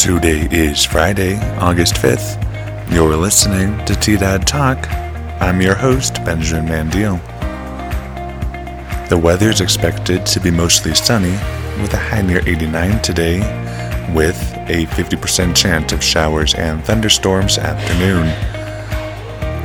[0.00, 2.40] Today is Friday, August 5th.
[2.90, 4.90] You're listening to T Dad Talk.
[5.42, 7.20] I'm your host, Benjamin Mandiel.
[9.10, 11.32] The weather is expected to be mostly sunny,
[11.82, 13.40] with a high near 89 today,
[14.14, 18.24] with a 50% chance of showers and thunderstorms afternoon.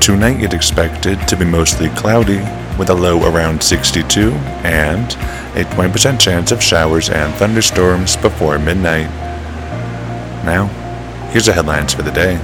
[0.00, 2.38] Tonight it's expected to be mostly cloudy,
[2.78, 4.30] with a low around 62
[4.62, 5.12] and
[5.56, 9.10] a 20% chance of showers and thunderstorms before midnight.
[10.44, 10.66] Now,
[11.30, 12.38] here's the headlines for the day.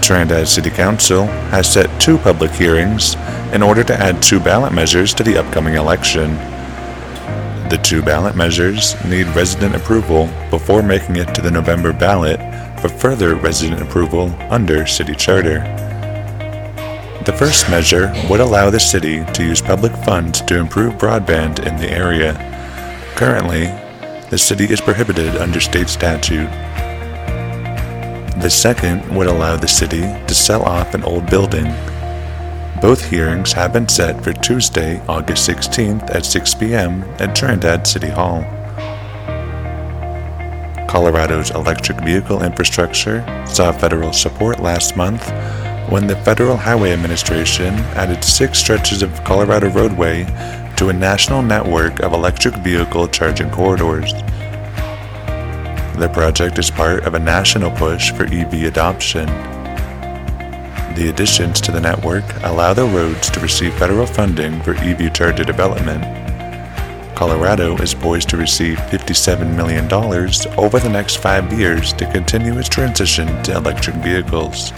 [0.00, 3.16] Trinidad City Council has set two public hearings
[3.52, 6.36] in order to add two ballot measures to the upcoming election.
[7.70, 12.38] The two ballot measures need resident approval before making it to the November ballot
[12.80, 15.58] for further resident approval under city charter.
[17.24, 21.76] The first measure would allow the city to use public funds to improve broadband in
[21.78, 22.34] the area.
[23.16, 23.72] Currently,
[24.30, 26.50] the city is prohibited under state statute.
[28.40, 31.72] The second would allow the city to sell off an old building.
[32.80, 37.02] Both hearings have been set for Tuesday, August 16th at 6 p.m.
[37.18, 38.42] at Trinidad City Hall.
[40.88, 45.28] Colorado's electric vehicle infrastructure saw federal support last month
[45.90, 50.24] when the Federal Highway Administration added six stretches of Colorado roadway
[50.76, 54.12] to a national network of electric vehicle charging corridors.
[55.96, 59.26] The project is part of a national push for EV adoption.
[60.94, 65.44] The additions to the network allow the roads to receive federal funding for EV charger
[65.44, 66.04] development.
[67.16, 69.90] Colorado is poised to receive $57 million
[70.58, 74.72] over the next five years to continue its transition to electric vehicles.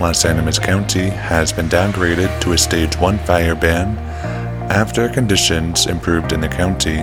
[0.00, 3.98] Las Animas County has been downgraded to a Stage 1 fire ban
[4.70, 6.98] after conditions improved in the county.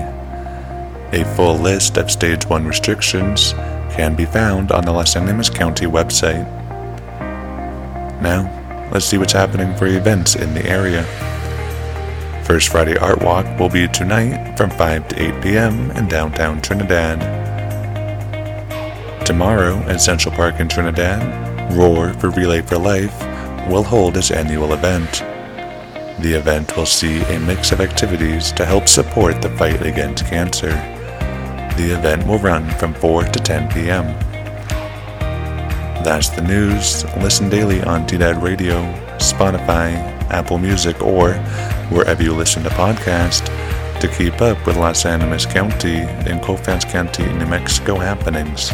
[1.11, 3.53] A full list of Stage 1 restrictions
[3.91, 6.45] can be found on the Las Animas County website.
[8.21, 11.03] Now, let's see what's happening for events in the area.
[12.43, 15.91] First Friday Art Walk will be tonight from 5 to 8 p.m.
[15.91, 17.19] in downtown Trinidad.
[19.25, 23.17] Tomorrow at Central Park in Trinidad, Roar for Relay for Life
[23.69, 25.23] will hold its annual event.
[26.21, 30.71] The event will see a mix of activities to help support the fight against cancer.
[31.77, 34.05] The event will run from 4 to 10 p.m.
[36.03, 37.05] That's the news.
[37.17, 38.81] Listen daily on TDAD Radio,
[39.17, 39.93] Spotify,
[40.31, 41.33] Apple Music, or
[41.89, 43.45] wherever you listen to podcasts
[43.99, 48.71] to keep up with Las Animas County and Colfax County, New Mexico happenings.